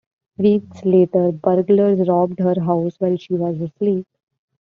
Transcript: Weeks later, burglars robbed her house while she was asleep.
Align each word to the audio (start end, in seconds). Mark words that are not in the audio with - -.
Weeks 0.39 0.83
later, 0.83 1.31
burglars 1.31 2.07
robbed 2.09 2.39
her 2.39 2.59
house 2.59 2.95
while 2.99 3.17
she 3.17 3.35
was 3.35 3.61
asleep. 3.61 4.07